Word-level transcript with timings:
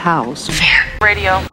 House. 0.00 0.48
Fair 0.48 0.98
Radio. 1.02 1.46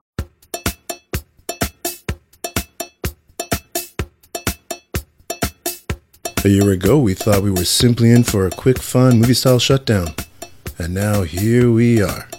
A 6.46 6.50
year 6.50 6.72
ago, 6.72 6.98
we 6.98 7.14
thought 7.14 7.44
we 7.44 7.52
were 7.52 7.66
simply 7.66 8.10
in 8.10 8.24
for 8.24 8.48
a 8.48 8.52
quick, 8.52 8.80
fun 8.80 9.20
movie 9.20 9.34
style 9.34 9.60
shutdown. 9.60 10.16
And 10.80 10.94
now 10.94 11.24
here 11.24 11.70
we 11.70 12.02
are, 12.02 12.30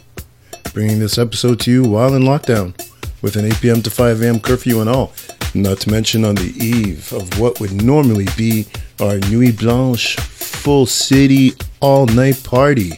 bringing 0.72 0.98
this 0.98 1.18
episode 1.18 1.60
to 1.60 1.70
you 1.70 1.82
while 1.84 2.14
in 2.14 2.22
lockdown, 2.22 2.72
with 3.20 3.36
an 3.36 3.44
8 3.44 3.60
p.m. 3.60 3.82
to 3.82 3.90
5 3.90 4.22
a.m. 4.22 4.40
curfew 4.40 4.80
and 4.80 4.88
all. 4.88 5.12
Not 5.54 5.80
to 5.80 5.90
mention 5.90 6.24
on 6.24 6.36
the 6.36 6.54
eve 6.56 7.12
of 7.12 7.38
what 7.38 7.60
would 7.60 7.82
normally 7.84 8.28
be 8.34 8.66
our 8.98 9.18
Nuit 9.28 9.58
Blanche 9.58 10.16
full 10.16 10.86
city 10.86 11.52
all 11.80 12.06
night 12.06 12.42
party. 12.42 12.92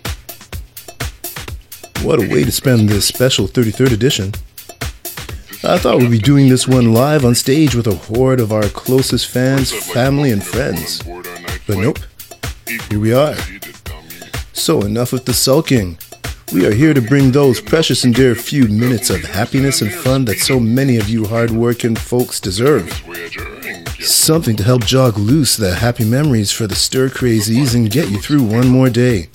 What 2.02 2.18
a 2.18 2.28
way 2.28 2.44
to 2.44 2.50
spend 2.50 2.88
this 2.88 3.06
special 3.06 3.46
33rd 3.46 3.92
edition. 3.92 4.32
I 5.62 5.76
thought 5.76 5.98
we'd 5.98 6.10
be 6.10 6.18
doing 6.18 6.48
this 6.48 6.66
one 6.66 6.94
live 6.94 7.26
on 7.26 7.34
stage 7.34 7.74
with 7.74 7.86
a 7.86 7.94
horde 7.94 8.40
of 8.40 8.52
our 8.52 8.62
closest 8.62 9.28
fans, 9.28 9.70
family, 9.70 10.30
and 10.30 10.42
friends. 10.42 11.02
But 11.66 11.76
nope, 11.76 11.98
here 12.88 12.98
we 12.98 13.12
are. 13.12 13.36
So 14.54 14.80
enough 14.80 15.12
with 15.12 15.26
the 15.26 15.34
sulking. 15.34 15.98
We 16.54 16.66
are 16.66 16.72
here 16.72 16.94
to 16.94 17.02
bring 17.02 17.32
those 17.32 17.60
precious 17.60 18.02
and 18.04 18.14
dear 18.14 18.34
few 18.34 18.66
minutes 18.66 19.10
of 19.10 19.20
happiness 19.22 19.82
and 19.82 19.92
fun 19.92 20.24
that 20.24 20.38
so 20.38 20.58
many 20.58 20.96
of 20.96 21.08
you 21.08 21.26
hardworking 21.26 21.96
folks 21.96 22.40
deserve. 22.40 22.90
Something 24.00 24.56
to 24.56 24.64
help 24.64 24.86
jog 24.86 25.18
loose 25.18 25.56
the 25.56 25.74
happy 25.74 26.04
memories 26.04 26.50
for 26.50 26.66
the 26.66 26.74
stir 26.74 27.10
crazies 27.10 27.74
and 27.74 27.90
get 27.90 28.08
you 28.08 28.18
through 28.18 28.42
one 28.42 28.68
more 28.68 28.88
day. 28.88 29.28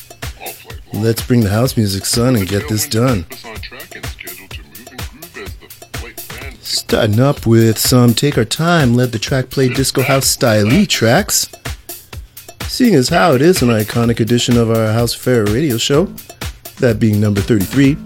Let's 0.96 1.22
bring 1.28 1.42
the 1.42 1.50
house 1.50 1.76
music, 1.76 2.06
son, 2.06 2.38
and 2.38 2.48
get 2.48 2.70
this 2.70 2.88
done. 2.88 3.26
Starting 6.62 7.20
up 7.20 7.46
with 7.46 7.78
some 7.78 8.14
Take 8.14 8.38
Our 8.38 8.46
Time, 8.46 8.96
let 8.96 9.12
the 9.12 9.20
track 9.20 9.50
play 9.50 9.68
disco 9.68 10.02
house 10.02 10.26
style 10.26 10.86
tracks. 10.86 11.50
Seeing 12.62 12.96
as 12.96 13.10
how 13.10 13.34
it 13.34 13.42
is 13.42 13.62
an 13.62 13.70
iconic 13.70 14.22
edition 14.22 14.58
of 14.58 14.72
our 14.72 14.94
House 14.94 15.14
Affair 15.14 15.44
radio 15.46 15.78
show, 15.78 16.06
that 16.80 16.98
being 16.98 17.20
number 17.20 17.42
33, 17.42 17.98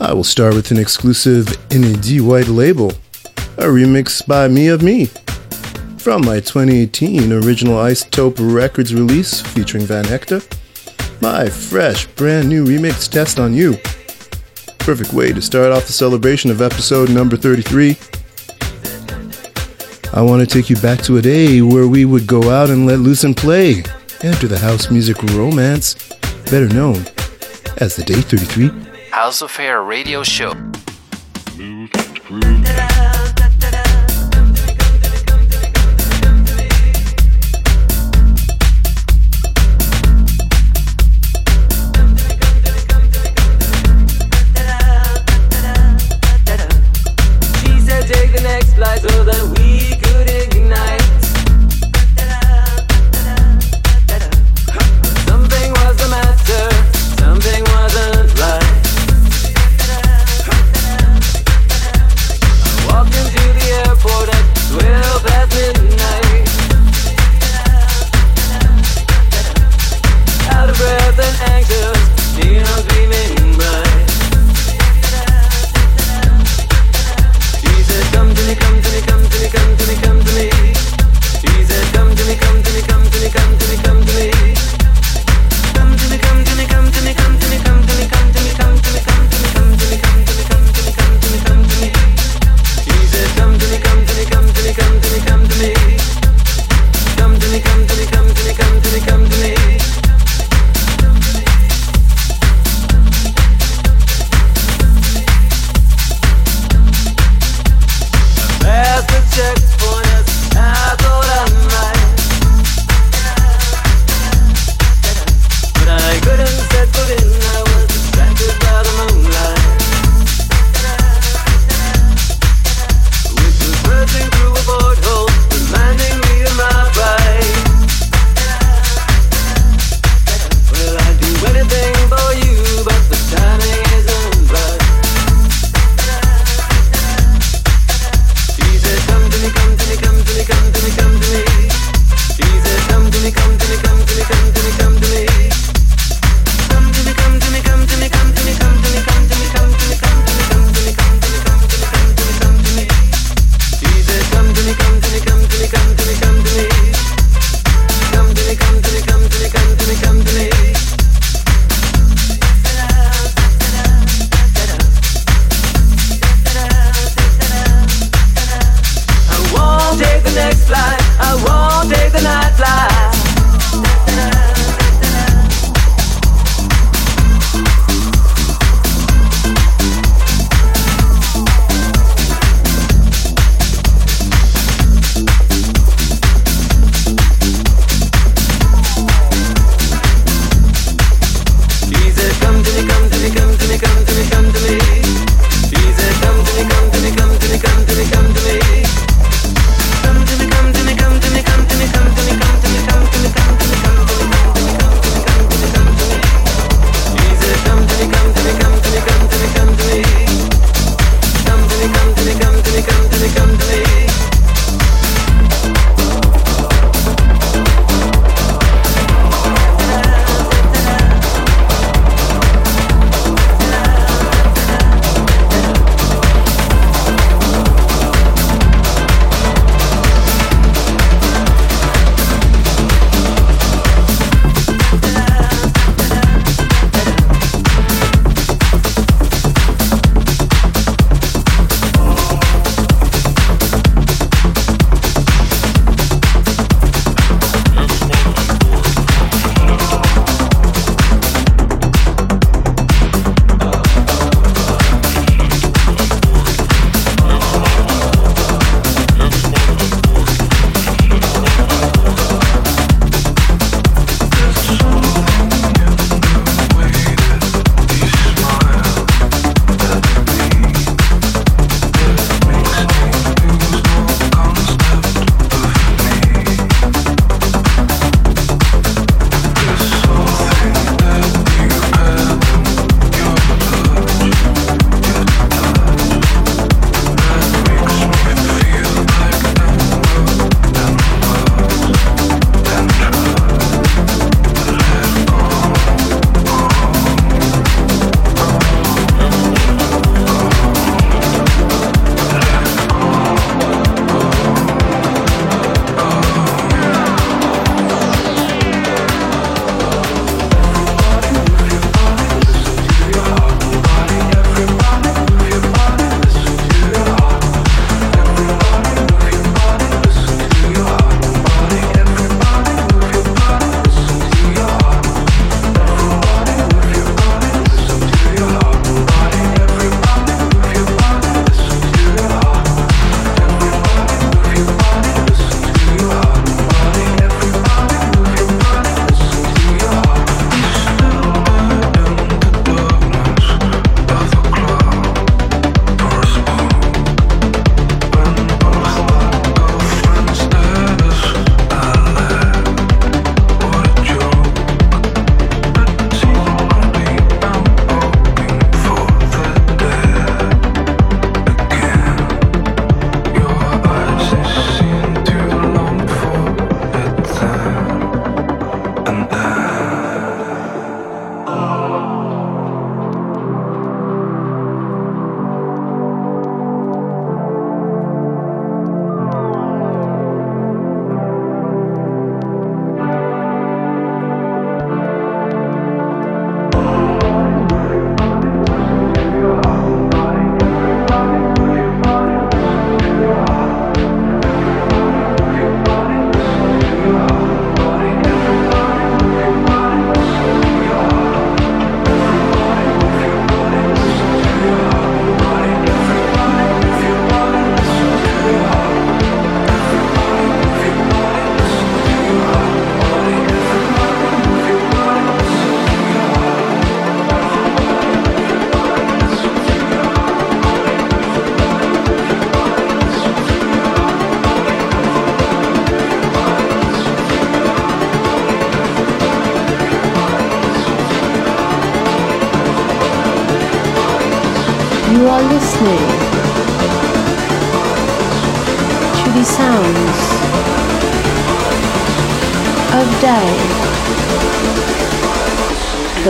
I 0.00 0.12
will 0.12 0.24
start 0.24 0.54
with 0.54 0.70
an 0.70 0.78
exclusive 0.78 1.48
NAD 1.70 2.20
white 2.20 2.48
label, 2.48 2.90
a 3.56 3.64
remix 3.64 4.26
by 4.26 4.46
Me 4.46 4.68
of 4.68 4.82
Me, 4.82 5.06
from 5.96 6.24
my 6.26 6.40
2018 6.40 7.32
original 7.32 7.76
Isotope 7.76 8.36
Records 8.38 8.94
release 8.94 9.40
featuring 9.40 9.86
Van 9.86 10.04
Hector, 10.04 10.42
my 11.24 11.48
fresh 11.48 12.06
brand 12.16 12.46
new 12.46 12.66
remix 12.66 13.08
test 13.08 13.40
on 13.40 13.54
you. 13.54 13.78
Perfect 14.80 15.14
way 15.14 15.32
to 15.32 15.40
start 15.40 15.72
off 15.72 15.86
the 15.86 15.92
celebration 15.94 16.50
of 16.50 16.60
episode 16.60 17.08
number 17.08 17.34
33. 17.34 17.96
I 20.12 20.20
want 20.20 20.46
to 20.46 20.46
take 20.46 20.68
you 20.68 20.76
back 20.76 21.00
to 21.04 21.16
a 21.16 21.22
day 21.22 21.62
where 21.62 21.88
we 21.88 22.04
would 22.04 22.26
go 22.26 22.50
out 22.50 22.68
and 22.68 22.84
let 22.84 22.98
loose 22.98 23.24
and 23.24 23.34
play. 23.34 23.82
Enter 24.22 24.48
the 24.48 24.58
house 24.58 24.90
music 24.90 25.22
romance, 25.32 25.94
better 26.50 26.68
known 26.68 27.06
as 27.78 27.96
the 27.96 28.04
Day 28.04 28.20
33 28.20 29.08
House 29.10 29.40
Affair 29.40 29.82
Radio 29.82 30.22
Show. 30.22 30.52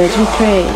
language 0.05 0.19
and 0.19 0.29
phrase. 0.37 0.74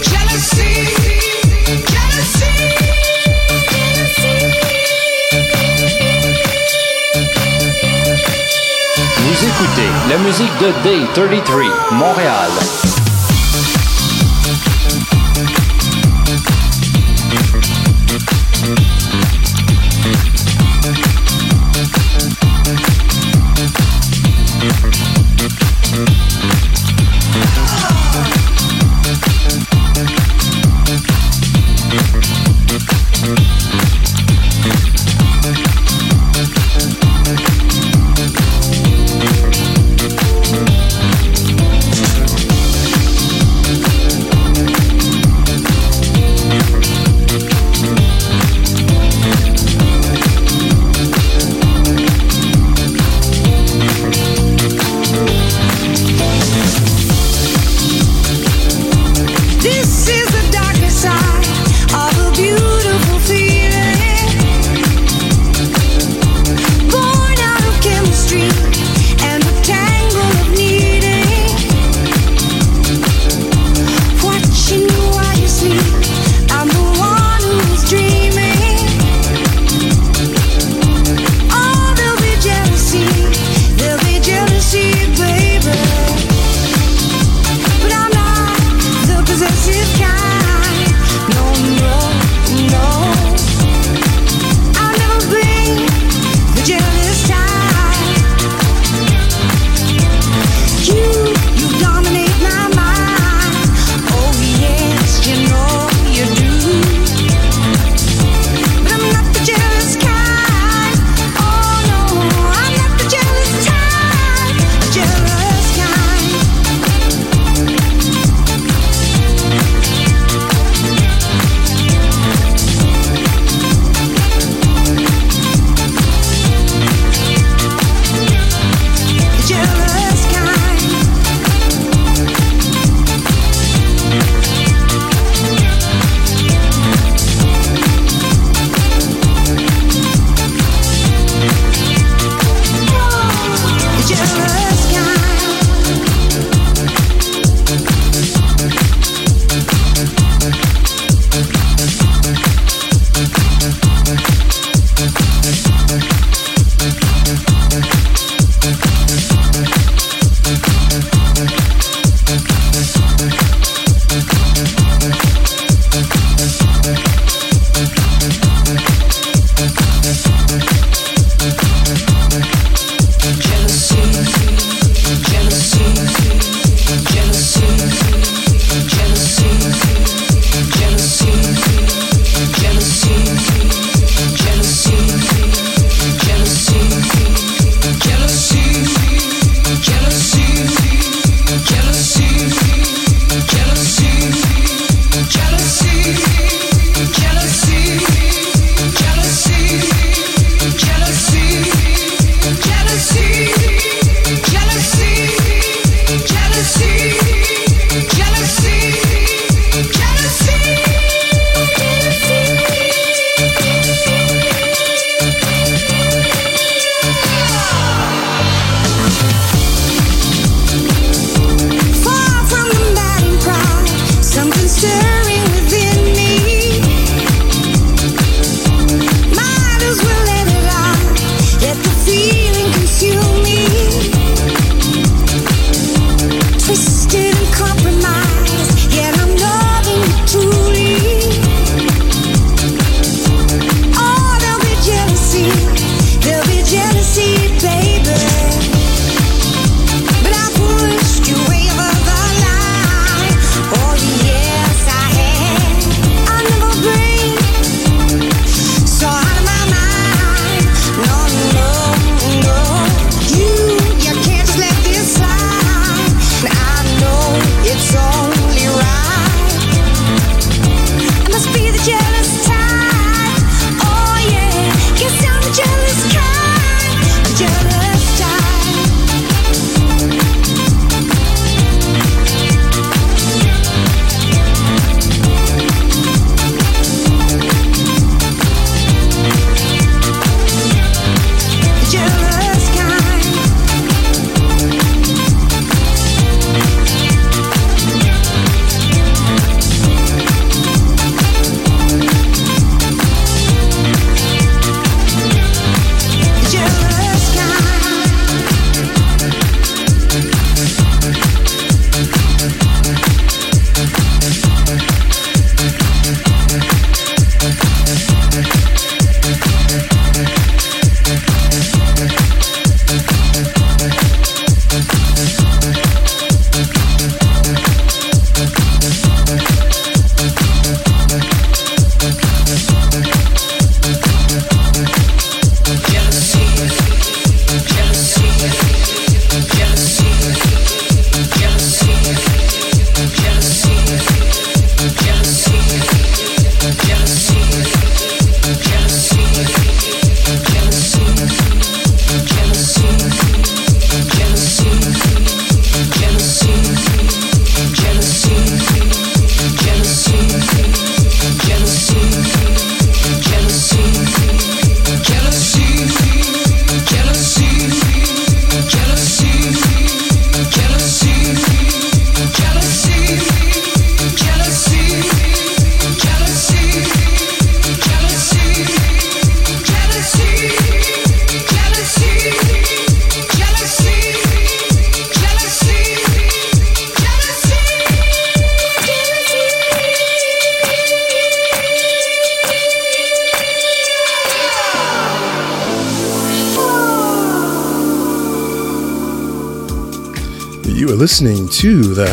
33. 0.00 1.02
la 10.08 10.18
musique 10.18 10.52
de 10.58 10.72
Day 10.82 11.06
33, 11.14 11.64
Montréal. 11.92 13.01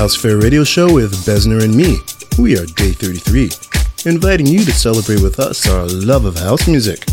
House 0.10 0.18
Affair 0.18 0.40
Radio 0.40 0.64
Show 0.64 0.92
with 0.92 1.14
Besner 1.24 1.64
and 1.64 1.76
me. 1.76 1.98
We 2.40 2.58
are 2.58 2.66
day 2.66 2.94
33, 2.94 3.52
inviting 4.12 4.48
you 4.48 4.66
to 4.66 4.72
celebrate 4.72 5.22
with 5.22 5.40
us 5.40 5.70
our 5.70 5.86
love 5.86 6.26
of 6.26 6.36
house 6.36 6.68
music. 6.68 7.06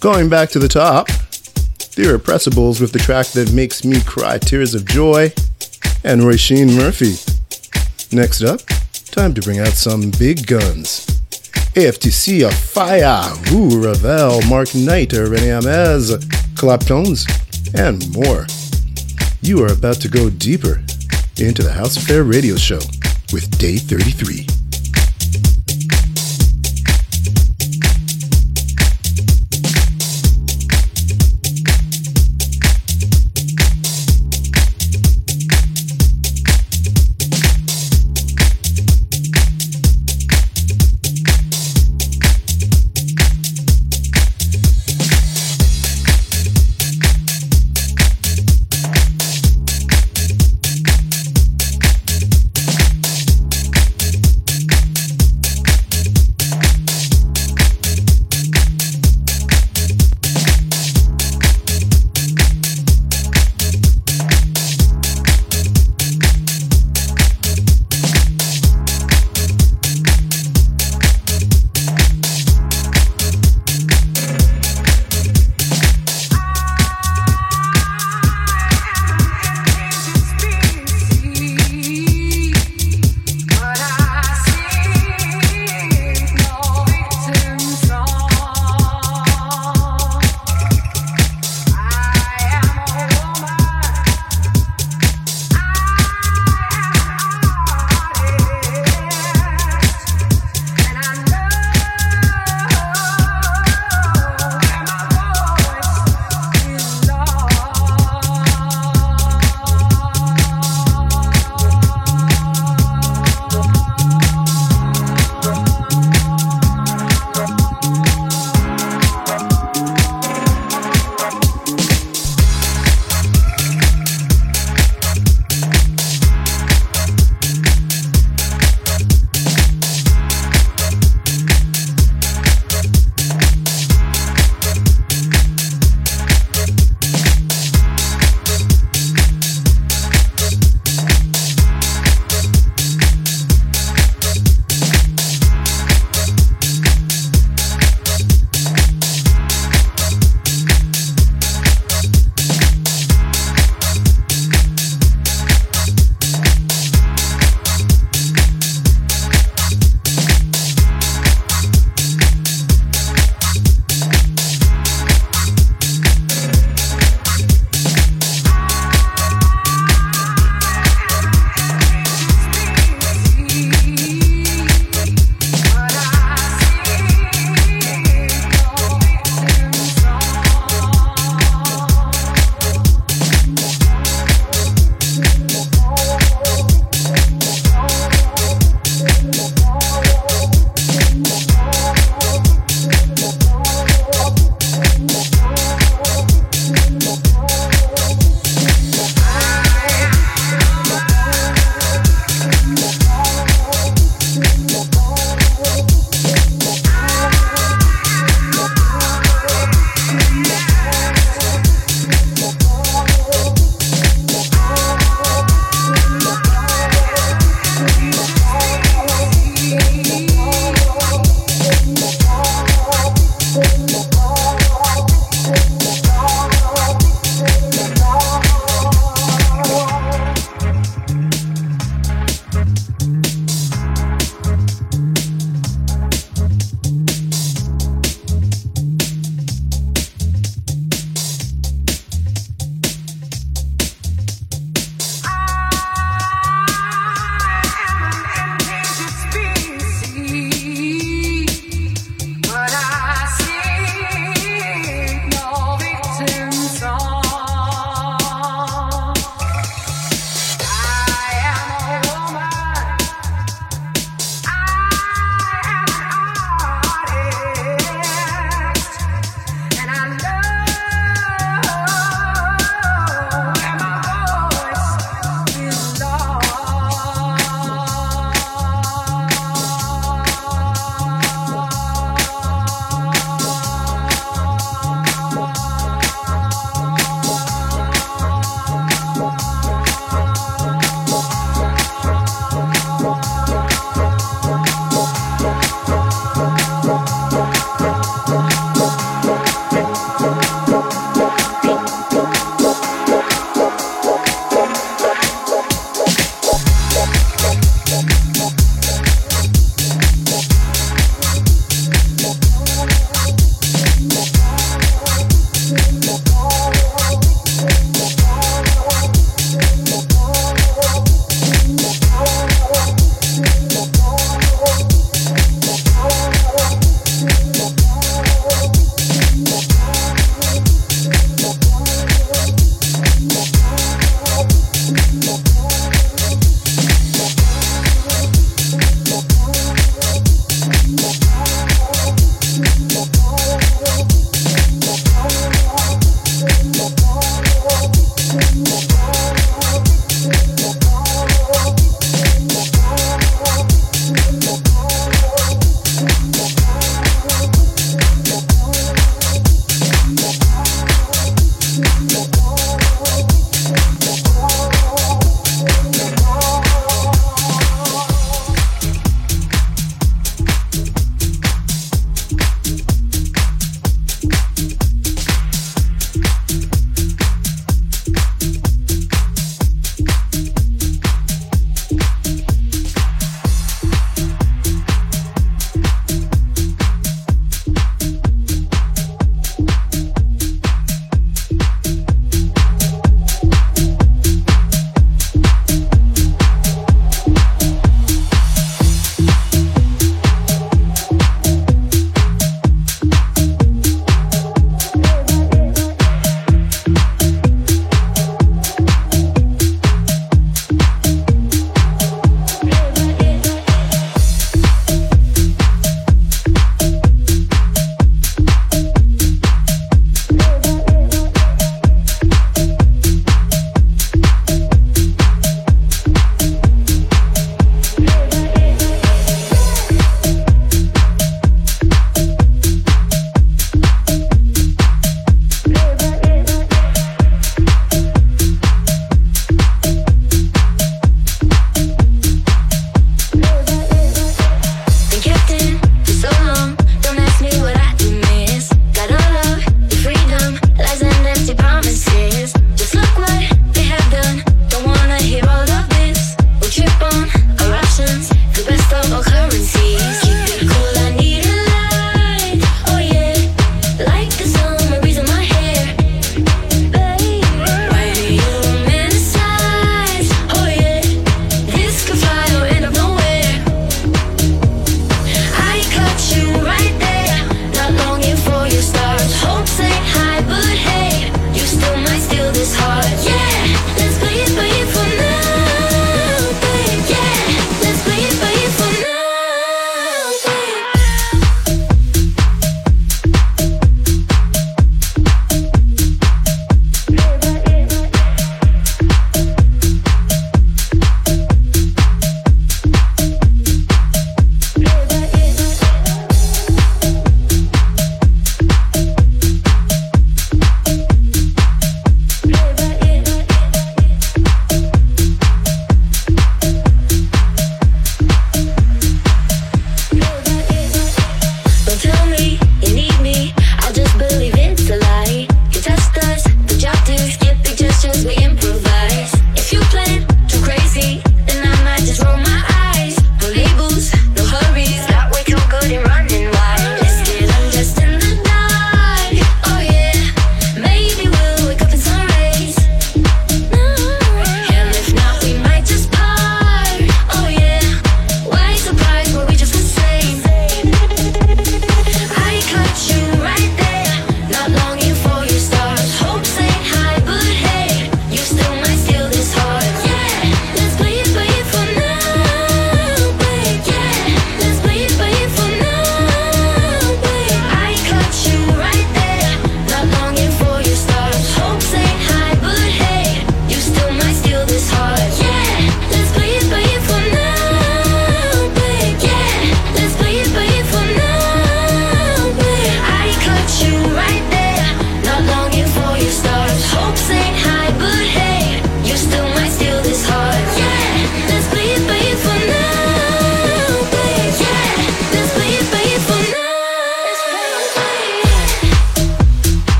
Going 0.00 0.30
back 0.30 0.48
to 0.50 0.58
the 0.58 0.68
top, 0.68 1.08
the 1.08 2.04
Irrepressibles 2.04 2.80
with 2.80 2.92
the 2.92 2.98
track 2.98 3.26
that 3.32 3.52
makes 3.52 3.84
me 3.84 4.00
cry 4.00 4.38
tears 4.38 4.74
of 4.74 4.86
joy, 4.86 5.30
and 6.02 6.22
Roisin 6.22 6.74
Murphy. 6.78 7.16
Next 8.16 8.42
up, 8.42 8.60
time 9.10 9.34
to 9.34 9.42
bring 9.42 9.58
out 9.58 9.74
some 9.74 10.12
big 10.18 10.46
guns. 10.46 11.04
ATFC, 11.74 12.46
of 12.46 12.54
Fire, 12.54 13.20
Woo, 13.52 13.84
Ravel, 13.84 14.40
Mark 14.48 14.74
Knight, 14.74 15.10
René 15.10 15.60
Amesz, 15.60 16.45
Claptones, 16.56 17.26
and 17.78 18.10
more. 18.14 18.46
You 19.42 19.62
are 19.62 19.72
about 19.72 20.00
to 20.00 20.08
go 20.08 20.30
deeper 20.30 20.82
into 21.38 21.62
the 21.62 21.72
House 21.72 21.96
Affair 21.96 22.24
radio 22.24 22.56
show 22.56 22.80
with 23.32 23.58
Day 23.58 23.76
33. 23.76 24.55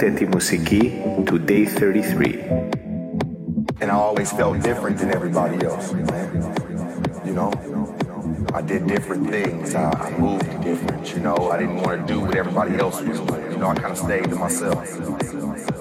Musiki 0.00 1.26
to 1.26 1.38
day 1.38 1.66
33. 1.66 2.40
And 3.80 3.90
I 3.90 3.94
always 3.94 4.32
felt 4.32 4.62
different 4.62 4.98
than 4.98 5.14
everybody 5.14 5.64
else. 5.64 5.92
You 7.24 7.34
know? 7.34 7.52
I 8.54 8.62
did 8.62 8.86
different 8.86 9.28
things. 9.28 9.74
I, 9.74 9.90
I 9.90 10.18
moved 10.18 10.62
different, 10.62 11.14
you 11.14 11.20
know? 11.20 11.50
I 11.50 11.58
didn't 11.58 11.82
want 11.82 12.06
to 12.06 12.12
do 12.12 12.20
what 12.20 12.34
everybody 12.34 12.76
else 12.76 13.00
was 13.02 13.20
doing. 13.20 13.52
You 13.52 13.58
know, 13.58 13.68
I 13.68 13.74
kind 13.74 13.92
of 13.92 13.98
stayed 13.98 14.24
to 14.24 14.36
myself. 14.36 15.79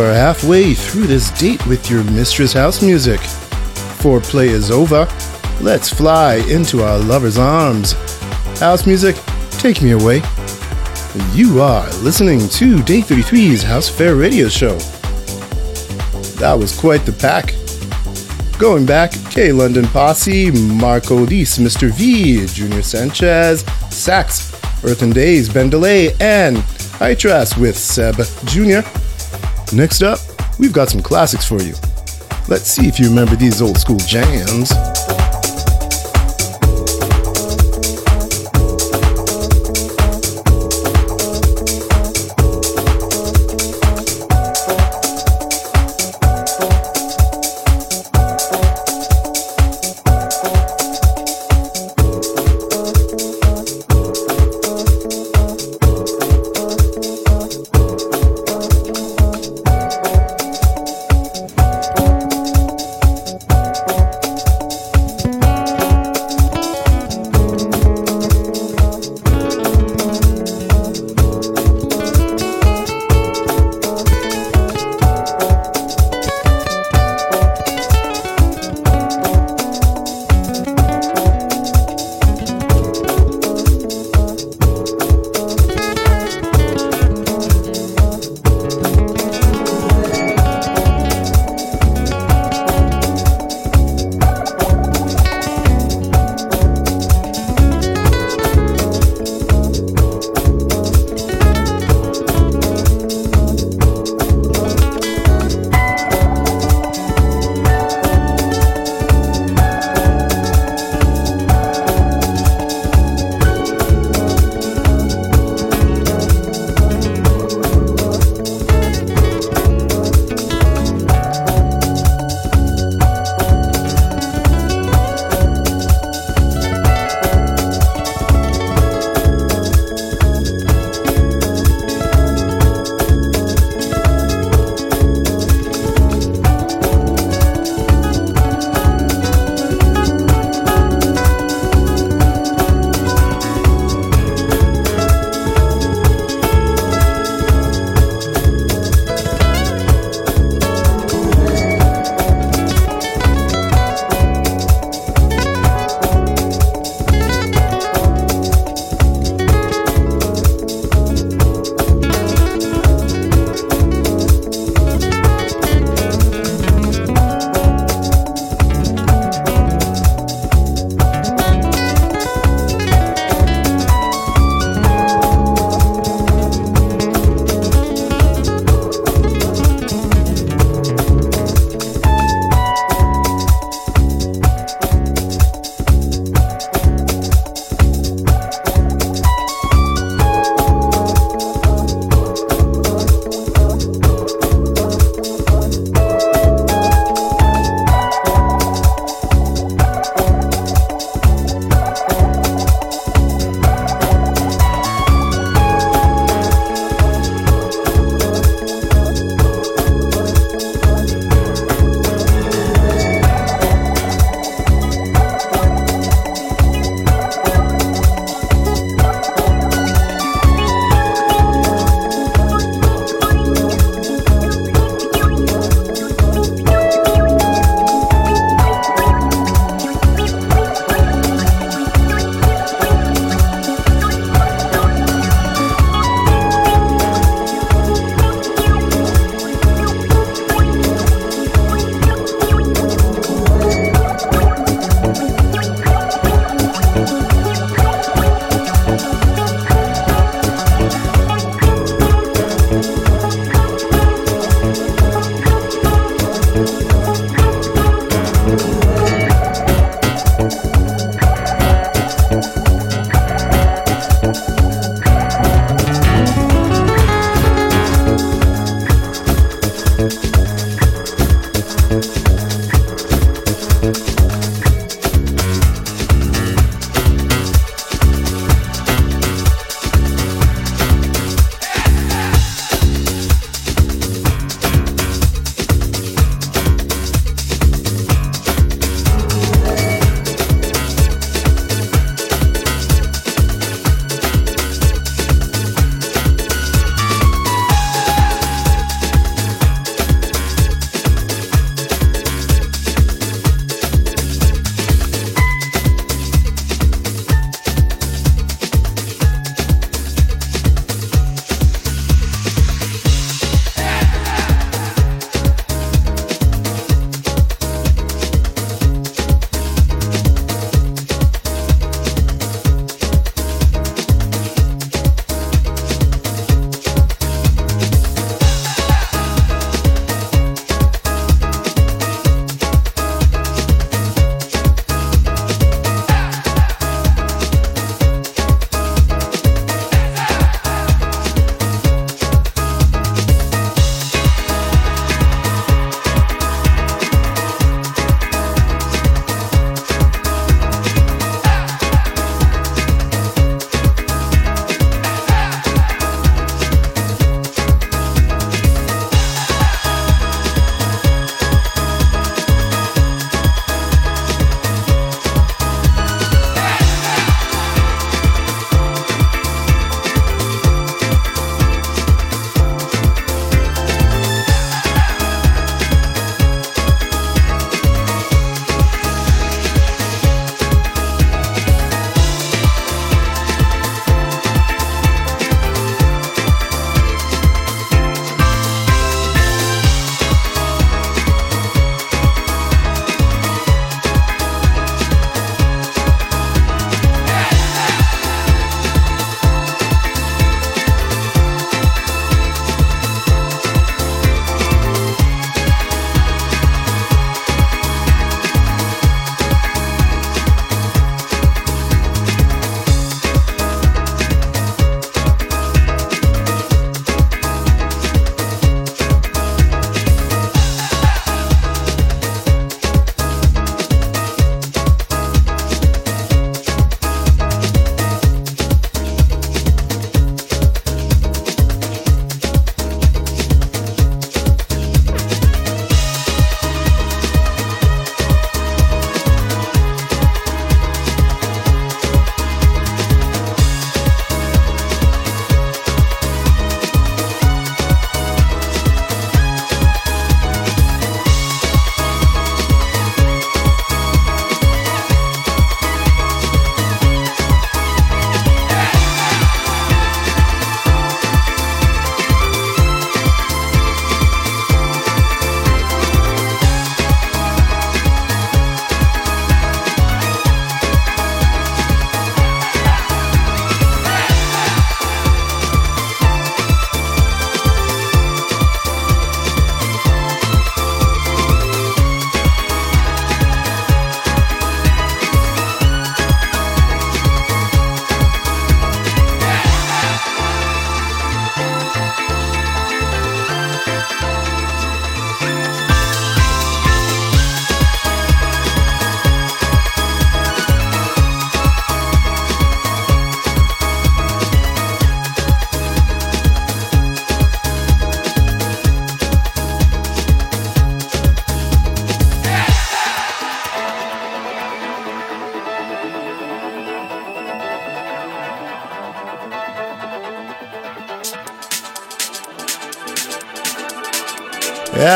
Are 0.00 0.14
halfway 0.14 0.72
through 0.72 1.08
this 1.08 1.30
date 1.38 1.64
with 1.66 1.90
your 1.90 2.02
mistress 2.04 2.54
house 2.54 2.80
music. 2.80 3.20
Foreplay 4.00 4.46
is 4.46 4.70
over. 4.70 5.06
Let's 5.60 5.90
fly 5.90 6.36
into 6.48 6.82
our 6.82 6.98
lover's 6.98 7.36
arms. 7.36 7.92
House 8.60 8.86
music, 8.86 9.14
take 9.50 9.82
me 9.82 9.90
away. 9.90 10.22
You 11.34 11.60
are 11.60 11.86
listening 11.98 12.48
to 12.48 12.82
Day 12.82 13.00
33's 13.00 13.62
House 13.62 13.90
Affair 13.90 14.16
Radio 14.16 14.48
Show. 14.48 14.78
That 16.38 16.54
was 16.58 16.78
quite 16.80 17.04
the 17.04 17.12
pack. 17.12 17.54
Going 18.58 18.86
back, 18.86 19.12
K 19.30 19.52
London 19.52 19.86
Posse, 19.88 20.50
Marco 20.50 21.16
Lys, 21.16 21.58
Mr. 21.58 21.90
V, 21.90 22.46
Junior 22.46 22.82
Sanchez, 22.82 23.66
Sax, 23.90 24.50
Earth 24.82 25.02
and 25.02 25.12
Days, 25.12 25.52
Ben 25.52 25.68
DeLay, 25.68 26.16
and 26.20 26.56
Hytras 26.98 27.58
with 27.58 27.76
Seb 27.76 28.16
Jr. 28.46 28.80
Next 29.72 30.02
up, 30.02 30.18
we've 30.58 30.72
got 30.72 30.88
some 30.88 31.00
classics 31.00 31.46
for 31.46 31.62
you. 31.62 31.74
Let's 32.48 32.66
see 32.66 32.88
if 32.88 32.98
you 32.98 33.08
remember 33.08 33.36
these 33.36 33.62
old 33.62 33.78
school 33.78 33.98
jams. 33.98 34.72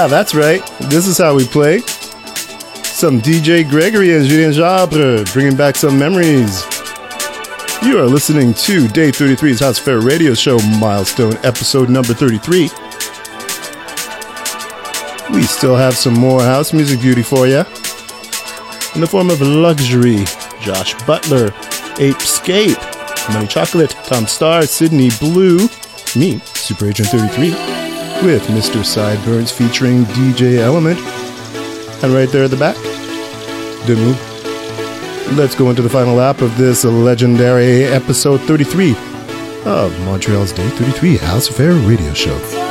Yeah, 0.05 0.09
that's 0.09 0.35
right. 0.35 0.63
This 0.91 1.07
is 1.07 1.17
how 1.17 1.35
we 1.35 1.47
play. 1.47 1.79
Some 1.79 3.23
DJ 3.23 3.67
Gregory 3.67 4.15
and 4.15 4.27
Julien 4.27 4.51
Jabre 4.51 5.25
bringing 5.33 5.57
back 5.57 5.77
some 5.77 5.99
memories. 5.99 6.63
You 7.83 7.99
are 8.01 8.05
listening 8.05 8.53
to 8.53 8.87
Day 8.89 9.09
33's 9.09 9.61
House 9.61 9.79
Affair 9.79 10.03
Radio 10.03 10.35
Show 10.35 10.59
milestone 10.79 11.39
episode 11.43 11.89
number 11.89 12.13
33. 12.13 12.65
We 15.35 15.43
still 15.45 15.75
have 15.75 15.97
some 15.97 16.13
more 16.13 16.43
house 16.43 16.75
music 16.75 17.01
beauty 17.01 17.23
for 17.23 17.47
you. 17.47 17.61
In 18.95 19.01
the 19.01 19.09
form 19.09 19.31
of 19.31 19.41
Luxury, 19.41 20.27
Josh 20.61 20.93
Butler, 21.07 21.49
Apescape, 21.97 22.77
Money 23.33 23.47
Chocolate, 23.47 23.93
Tom 24.05 24.27
Starr, 24.27 24.67
Sydney 24.67 25.09
Blu, 25.19 25.67
me, 26.15 26.41
Super 26.41 26.89
Agent 26.89 27.09
33, 27.09 27.74
with 28.23 28.43
Mr. 28.49 28.85
Sideburns 28.85 29.51
featuring 29.51 30.05
DJ 30.05 30.59
Element. 30.59 30.99
And 32.03 32.13
right 32.13 32.29
there 32.29 32.45
at 32.45 32.51
the 32.51 32.57
back, 32.57 32.77
Demu. 33.87 34.15
Let's 35.37 35.55
go 35.55 35.71
into 35.71 35.83
the 35.83 35.89
final 35.89 36.15
lap 36.15 36.43
of 36.43 36.57
this 36.57 36.85
legendary 36.85 37.85
episode 37.85 38.41
33 38.43 38.91
of 39.65 39.99
Montreal's 40.05 40.53
Day 40.53 40.69
33 40.69 41.17
House 41.17 41.49
Affair 41.49 41.73
Radio 41.73 42.13
Show. 42.13 42.64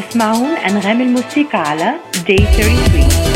تسمعون 0.00 0.50
أنغام 0.50 1.00
الموسيقى 1.00 1.58
على 1.58 1.94
Day 2.26 2.42
33 2.42 3.29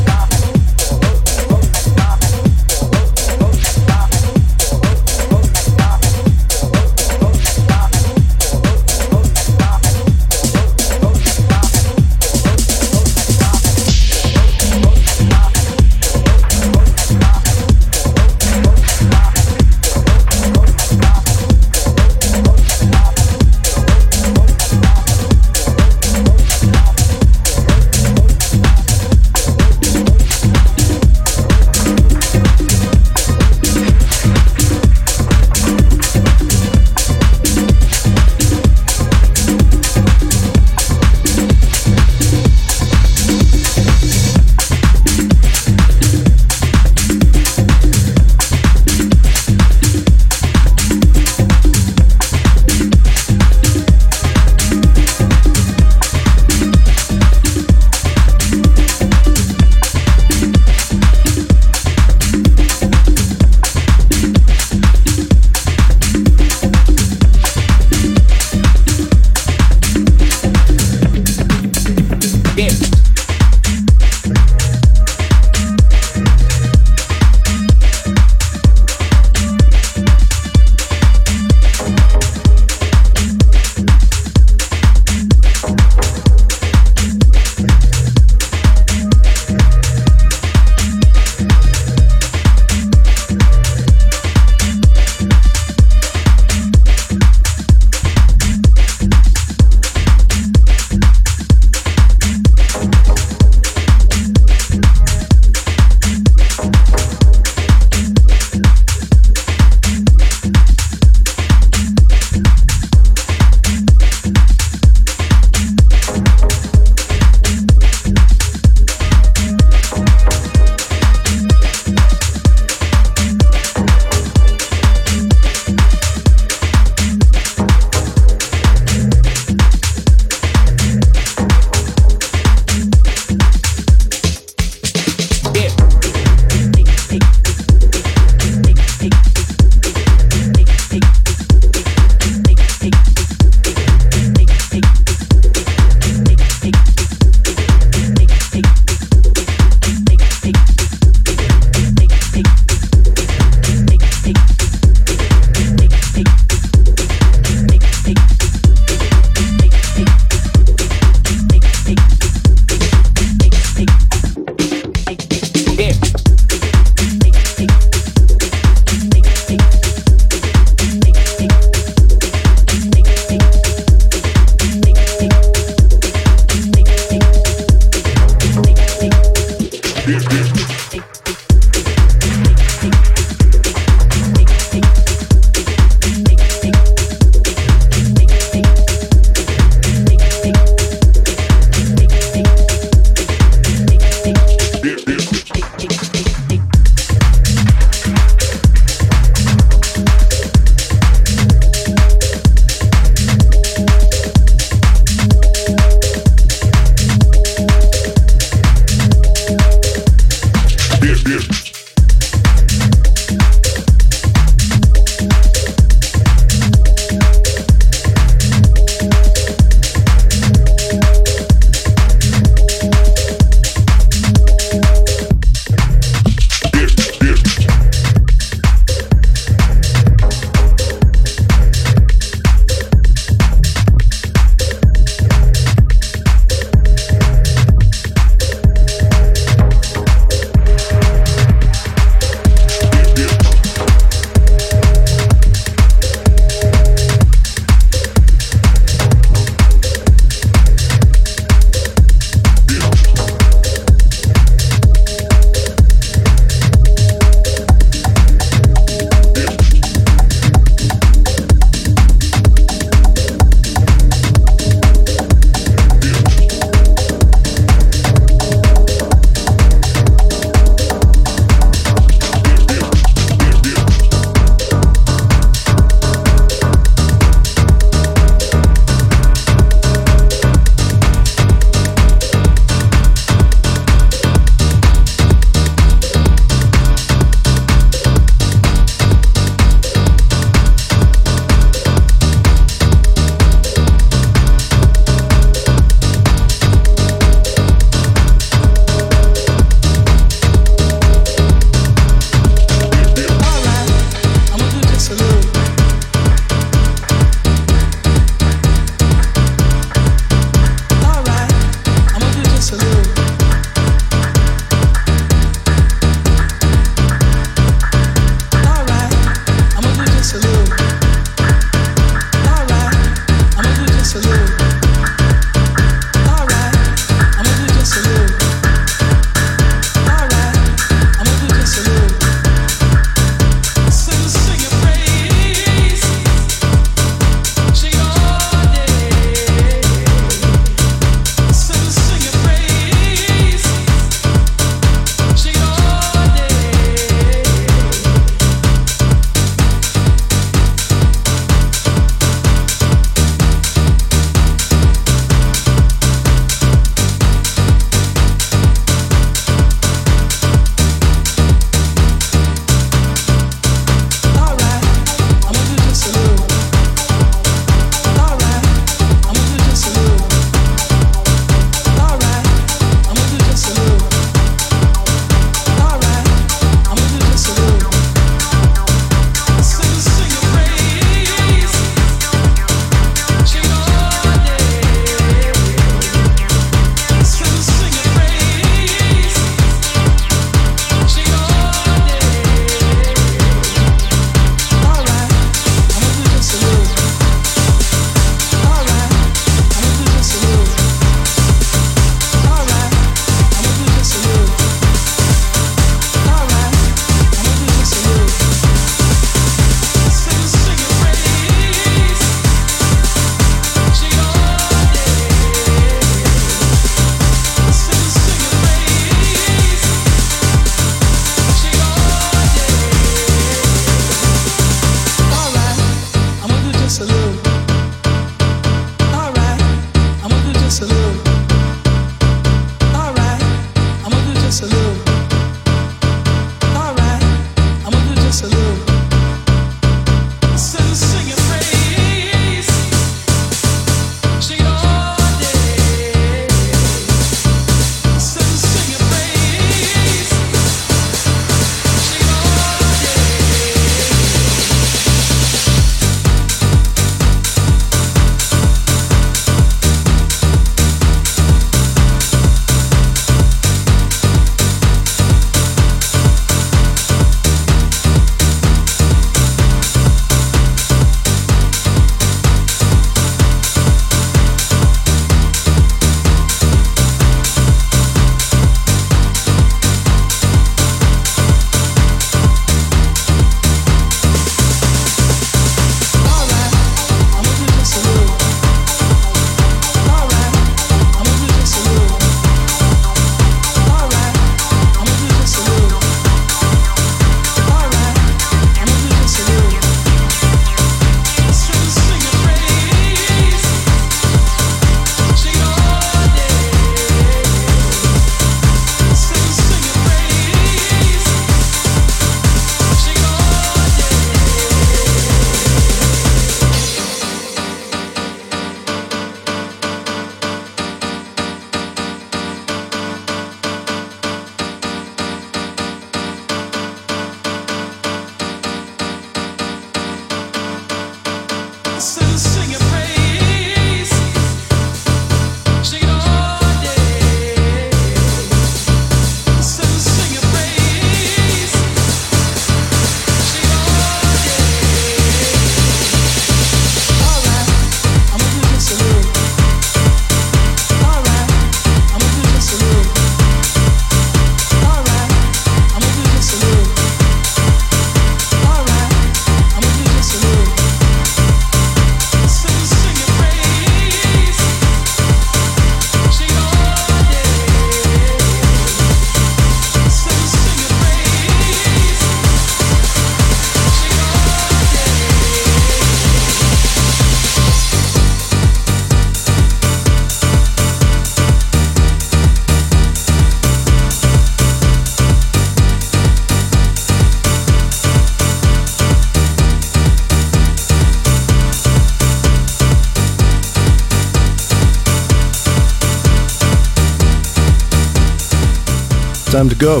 time 599.64 599.70
to 599.70 599.76
go. 599.76 600.00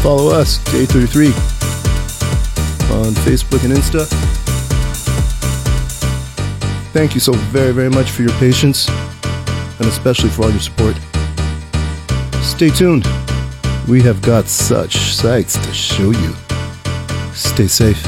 Follow 0.00 0.32
us, 0.32 0.58
Day33, 0.70 1.26
on 2.90 3.12
Facebook 3.24 3.62
and 3.64 3.72
Insta. 3.72 4.06
Thank 6.92 7.14
you 7.14 7.20
so 7.20 7.32
very, 7.32 7.72
very 7.72 7.90
much 7.90 8.10
for 8.10 8.22
your 8.22 8.32
patience, 8.32 8.88
and 8.88 9.86
especially 9.86 10.30
for 10.30 10.44
all 10.44 10.50
your 10.50 10.60
support. 10.60 10.96
Stay 12.42 12.70
tuned. 12.70 13.06
We 13.88 14.02
have 14.02 14.22
got 14.22 14.48
such 14.48 14.96
sights 14.96 15.54
to 15.54 15.72
show 15.72 16.10
you. 16.10 16.34
Stay 17.32 17.68
safe. 17.68 18.04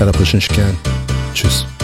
At 0.00 0.08
a 0.08 0.12
push 0.12 0.34
and 0.34 0.42
Tschüss. 0.42 1.75